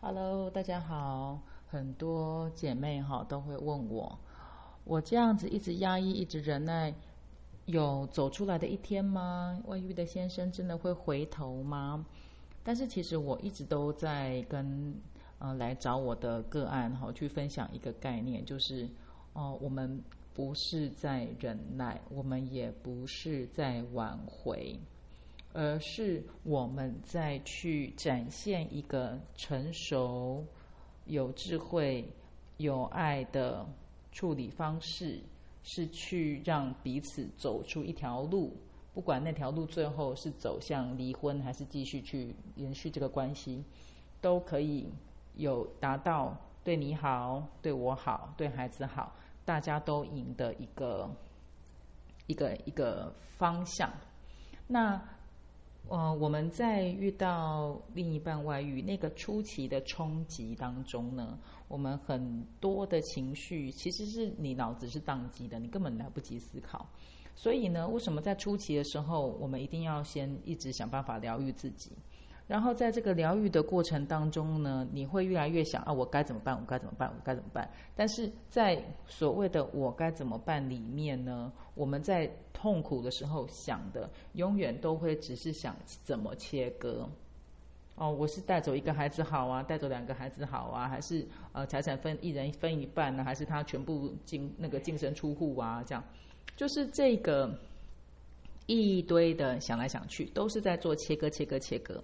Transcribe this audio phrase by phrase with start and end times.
[0.00, 1.40] Hello，大家好。
[1.66, 4.16] 很多姐妹哈都会问我，
[4.84, 6.94] 我这样子一直压抑、一直忍耐，
[7.66, 9.60] 有走出来的一天吗？
[9.66, 12.06] 外遇的先生真的会回头吗？
[12.62, 14.94] 但是其实我一直都在跟
[15.40, 18.88] 呃来找我的个案哈去分享一个概念，就是
[19.32, 20.00] 哦，我们
[20.32, 24.78] 不是在忍耐，我们也不是在挽回。
[25.54, 30.44] 而是我们在去展现一个成熟、
[31.06, 32.06] 有智慧、
[32.58, 33.66] 有爱的
[34.12, 35.20] 处理方式，
[35.64, 38.54] 是去让彼此走出一条路，
[38.92, 43.64] 不管那条路最后是走向离婚，还是继续去延续这个关系，
[44.20, 44.86] 都可以
[45.36, 49.12] 有达到对你好、对我好、对孩子好，
[49.44, 51.10] 大家都赢的一个
[52.26, 53.90] 一个一个方向。
[54.66, 55.02] 那。
[55.86, 66.86] 呃，我们在遇到另一半外遇那个初期的冲击当中呢，我们很多的情绪其实是你脑子是宕机的，你根本来不及思考。
[67.34, 71.92] 所以呢，为什么在初期的时候，我们一定要先一直想办法疗愈自己？
[72.48, 76.56] 然后在这个疗愈的过程当中呢，你会越来越想啊，我该怎么办？
[76.56, 77.08] 我该怎么办？
[77.08, 77.70] 我该怎么办？
[77.94, 87.06] 但是在所谓的我该怎么办里面呢，我们在痛苦的时候想的，永远都会只是想怎么切割。
[87.96, 93.22] 哦，我是带走一个孩子好啊，带走两个孩子好啊，还是呃财产分一人分一半呢？
[93.22, 95.84] 还是他全部净那个净身出户啊？
[95.86, 96.02] 这样，
[96.56, 97.52] 就是这个
[98.66, 102.02] 一堆的想来想去，都是在做切割、切割、切割。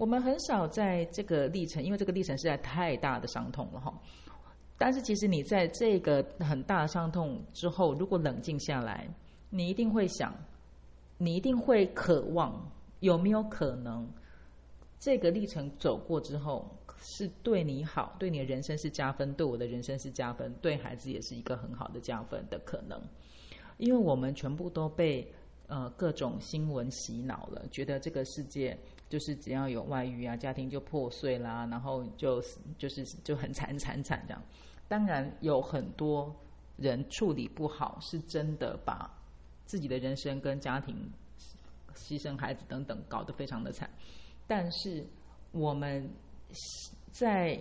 [0.00, 3.92] 我们很少在这个历程，因为这个历程实在太大的伤痛了哈。
[4.78, 9.06] 但是其实你在这个很大的伤痛之后，如果冷静下来，
[9.50, 10.34] 你一定会想，
[11.18, 12.66] 你一定会渴望，
[13.00, 14.08] 有没有可能
[14.98, 16.66] 这个历程走过之后
[17.02, 22.98] 是对你好，对你的人生是加分，对我的人生是加分，对孩子也是一个很好的加分的可能。
[23.76, 25.30] 因为我们全部都被
[25.66, 28.74] 呃各种新闻洗脑了，觉得这个世界。
[29.10, 32.40] 就是只要有外遇啊，家庭就破碎啦，然后就
[32.78, 34.40] 就是就很惨 惨惨这样。
[34.86, 36.34] 当然有很多
[36.76, 39.10] 人处理不好，是真的把
[39.66, 40.96] 自己的人生跟家庭
[41.96, 43.90] 牺牲孩子等等搞得非常的惨。
[44.46, 45.04] 但是
[45.50, 46.08] 我们
[47.10, 47.60] 在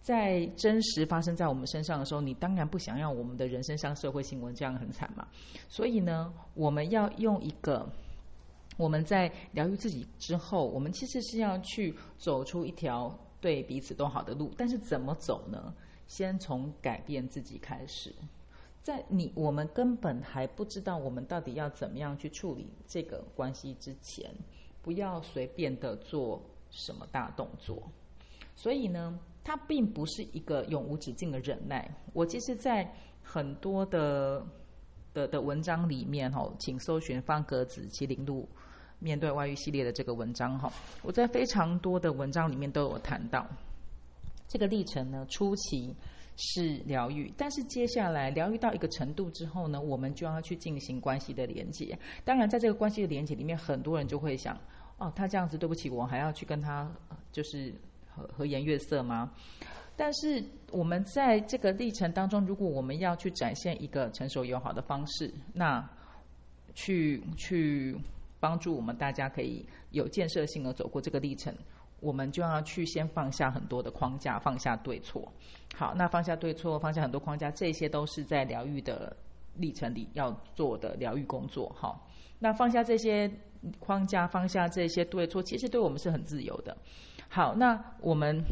[0.00, 5.26] 在真实发生在我们身上的时候，你当然不想要我们的人生像社会新闻这样很惨嘛。
[5.68, 7.90] 所以呢，我们要用一个。
[8.76, 14.50] 我们在疗愈自己之后，我们其实是要去走出一条对彼此都好的路。
[14.56, 15.74] 但是怎么走呢？
[16.06, 18.14] 先从改变自己开始。
[18.82, 24.30] 在你我们根本还不知道我们到底要怎么样去处理这个关系之前，
[24.82, 27.82] 不要随便的做什么大动作。
[28.54, 31.90] 所以呢，它并不是一个永无止境的忍耐。
[32.12, 34.44] 我其实，在很多的
[35.14, 38.46] 的的文章里面，哈，请搜寻方格子麒麟路。
[39.00, 43.44] 面对外遇系列的这个文章哈，我在非常多的文章里面都有谈到
[44.48, 45.26] 这个历程呢。
[45.28, 45.94] 初期
[46.36, 51.98] 是疗愈，但是接下来疗愈到一个程度之后呢，我们就要去进行关系的连接。
[52.24, 54.58] 当然，在这个关系的连接里面，很多人就会想：
[54.96, 56.90] 哦，他这样子，对不起，我还要去跟他
[57.30, 57.74] 就是
[58.08, 59.30] 和和颜悦色吗？
[59.96, 65.88] 但是我们在这个历程当中，如果我们要去展现一个成熟友好的方式，那
[66.74, 67.96] 去去。
[68.40, 71.50] 帮助我们大家可以有建设性的走过这个历程，
[72.00, 75.26] 我们就要去先放下很多的框架，放下对错。
[75.74, 79.16] 好，那放下对错，放下很多框架，这些都是在疗愈的
[79.56, 81.74] 历程里要做的疗愈工作。
[81.74, 82.06] 好，
[82.38, 83.30] 那放下这些
[83.78, 86.76] 框架，放下这些对错，其实对我们是很自由的。
[87.30, 88.44] 好，那我们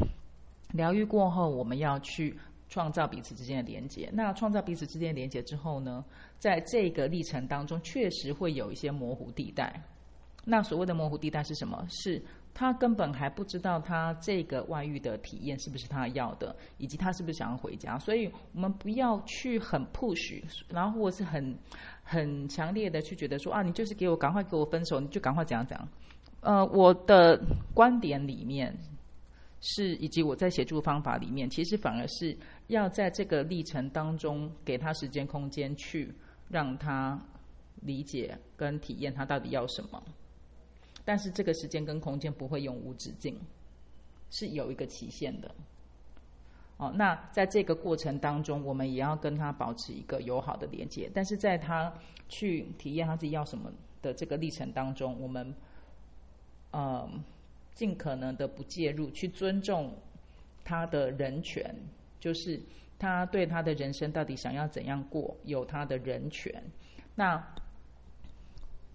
[0.73, 2.37] 疗愈过后，我们要去。
[2.69, 4.09] 创造彼此之间的连接。
[4.11, 6.03] 那创造彼此之间的连接之后呢，
[6.39, 9.79] 在这个历程当中，确实会有一些模糊地带。
[10.43, 11.85] 那所谓的模糊地带是什么？
[11.87, 12.19] 是
[12.51, 17.99] 他根本还不知道他这个外遇的体验是不是他要的，以及他是不是想要回家。
[17.99, 21.55] 所以我们不要去很 push，然后或是很
[22.01, 25.87] 很强烈的去觉得说啊，你就是给我赶快给我分手，你就赶快怎样怎样。
[26.41, 27.39] 呃，我的
[27.75, 28.75] 观点里面。
[29.65, 32.37] 是，以及我在协助方法里面，其实反而是
[32.67, 36.13] 要在这个历程当中给他时间空间，去
[36.49, 37.17] 让他
[37.81, 40.03] 理解跟体验他到底要什么。
[41.05, 43.39] 但是这个时间跟空间不会永无止境，
[44.31, 45.49] 是有一个期限的。
[46.75, 51.09] 哦，那在这个过程当中，我们也要跟他保持一个友好的连接。
[51.13, 51.93] 但是在他
[52.27, 53.71] 去体验他自己要什么
[54.01, 55.55] 的这个历程当中，我们，
[56.73, 57.23] 嗯。
[57.73, 59.93] 尽可能的不介入，去尊重
[60.63, 61.73] 他的人权，
[62.19, 62.61] 就是
[62.97, 66.63] 他对他的人生到底想要怎样过，有他的人权。
[67.15, 67.43] 那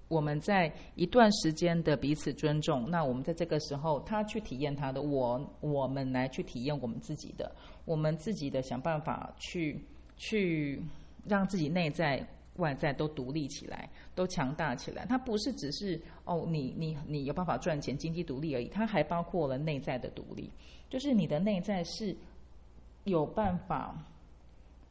[0.08, 7.54] 我们在一段时间的彼此尊重，那我们在这个时候，他去体验他的，我我们来去体验我们自己的，
[7.84, 9.84] 我们自己的想办法去
[10.16, 10.82] 去
[11.26, 12.26] 让自己内在
[12.58, 15.04] 外在都独立起来，都强大起来。
[15.06, 20.48] 它不是只是哦，你你你有办法赚钱、经济独立而已，它还包括了内在的独立，
[20.88, 22.14] 就是你的内在是
[23.04, 23.96] 有办法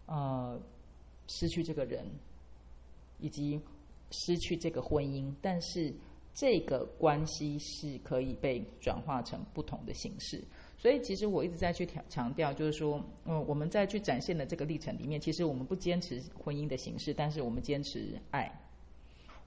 [0.08, 0.60] 呃
[1.28, 2.06] 失去这个人，
[3.20, 3.62] 以及。
[4.10, 5.94] 失去这个婚姻，但是
[6.40, 10.40] 这个关系是可以被转化成不同的形式。
[10.78, 18.62] 所以，其实我一直在去强强调，就是说，嗯，我们在去展现的这个历程里面，其实我们不坚持婚姻的形式，但是我们坚持爱。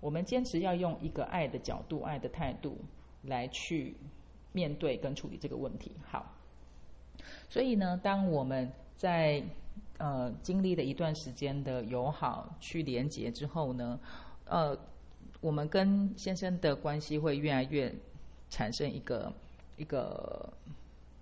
[0.00, 2.76] 我们坚持要用一个爱的角度、爱的态度
[3.22, 3.94] 来去
[4.50, 5.92] 面对跟处理这个问题。
[6.04, 6.34] 好，
[7.48, 9.40] 所以呢，当我们在
[9.98, 14.00] 呃经历了一段时间的友好去连接之后呢？
[14.46, 14.76] 呃，
[15.40, 17.92] 我们跟先生的关系会越来越
[18.50, 19.32] 产生一个
[19.76, 20.52] 一个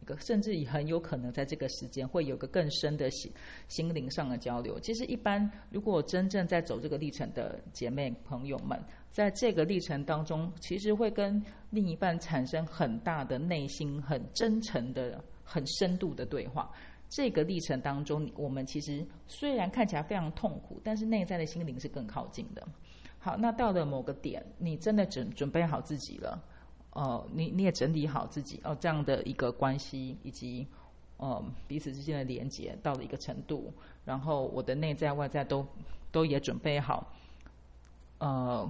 [0.02, 3.30] 一个，甚至很有可能在这个时间会有个更深的心
[3.68, 4.80] 心灵上的交流。
[4.80, 8.80] 其实，一般如果真正在走这个历程的姐妹朋友们，
[9.12, 16.70] 在这个历程当中，其实会跟另一半产生很大的内心、很真诚的、很深度的对话。
[17.10, 22.66] 这个历程当中，我们其实虽然看起来非常痛苦，但是内在的心灵是更靠近的。
[23.28, 26.42] 好，那到了某个点，你真的准准备好自己了，
[26.92, 30.66] 呃，你你也整理好自己，哦，这样的一个关系以及
[31.18, 33.70] 呃彼此之间的连接到了一个程度，
[34.06, 35.66] 然后我的内在外在都
[36.10, 37.12] 都也准备好，
[38.16, 38.66] 呃，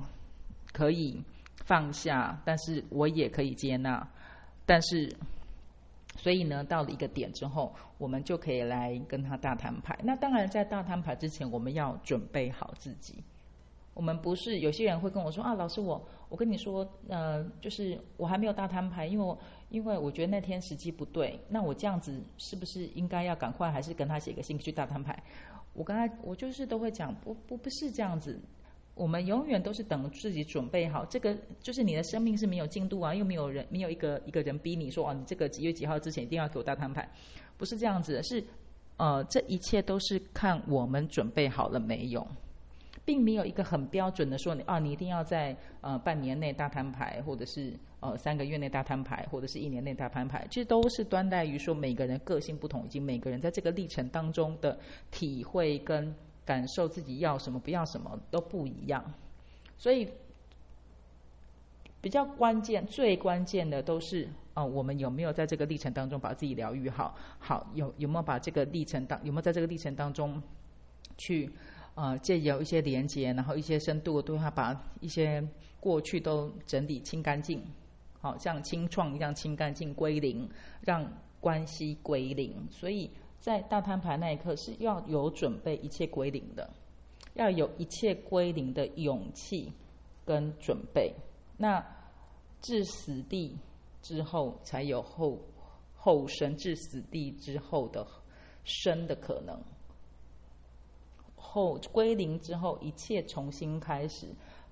[0.73, 1.23] 可以
[1.65, 4.09] 放下，但是我也可以接纳，
[4.67, 5.15] 但是
[6.17, 9.97] 所以呢，到了一个点之后，我们就可以来跟他大摊牌。
[10.03, 13.23] 那当然，在大摊牌之前，我们要准备好自己。
[13.99, 19.37] 我们不是有些人会跟我说啊，老师我我跟你说，呃，就是我还没有大摊牌，因为
[19.71, 25.21] 因为我觉得那天时机不对，那我这样子是不是应该要赶快还是跟他写个信去大摊牌？
[25.73, 28.41] 我跟他我就是都会讲，不不不是这样子，
[28.95, 37.11] 我们永远都是等自己准备好，这个就是你的生命是没有进度啊，又没有人没有一个一个人逼你说哦，你这个几月几号之前一定要给我大摊牌，
[37.57, 38.45] 不是这样子的，是
[38.97, 42.25] 呃这一切都是看我们准备好了没有。
[43.09, 54.79] 并没有一个很标准的说你啊，你一定要在呃半年内大摊牌，或者是呃三个月内大摊牌，或者是一年内大摊牌，其实都是端待于说每个人个性不同，以及每个人在这个历程当中的
[55.11, 56.15] 体会跟
[56.45, 59.03] 感受，自己要什么不要什么都不一样。
[59.79, 60.07] 所以
[62.03, 67.17] 比较关键、最关键的都是啊，我们有没有在这个历程当中把自己疗愈好？
[67.39, 70.43] 好，有有没有把这个历程当有没有在这个历程当中
[71.17, 71.51] 去？
[71.99, 75.45] 啊，借有一些连接，然后一些深度的对话，把一些
[75.81, 77.61] 过去都整理清干净，
[78.21, 80.49] 好像清创一样清干净归零，
[80.81, 82.55] 让关系归零。
[82.71, 83.11] 所以
[83.41, 86.71] 在大摊牌那一刻是要有准备一切归零的，
[87.35, 89.73] 要有一切归零的勇气
[90.25, 91.13] 跟准备。
[91.57, 91.85] 那
[92.63, 93.59] 至死地
[94.03, 95.37] 之后才有后
[95.97, 98.07] 后生，至死地之后的
[98.63, 99.61] 生的可能。
[101.51, 104.27] 后归零之后，一切重新开始，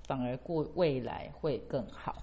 [0.07, 2.23] 反而过未来会更好。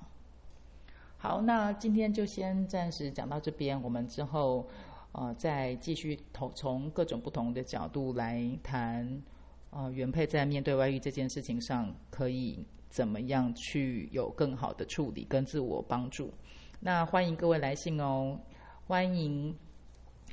[1.17, 4.67] 好，那今天就先暂时讲到这边，我们之后
[5.13, 9.23] 呃再继续从从各种不同的角度来谈，
[9.71, 16.31] 呃原配在面对外遇这件事情上，可以怎么样去有更好的处理跟自我帮助。
[16.79, 18.37] 那欢迎各位来信哦，
[18.85, 19.55] 欢迎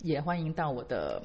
[0.02, 1.22] 也欢迎到我的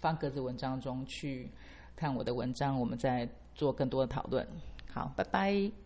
[0.00, 1.50] 方格子文章中去。
[1.96, 4.46] 看我的文章，我们再做更多的讨论。
[4.92, 5.83] 好，拜拜。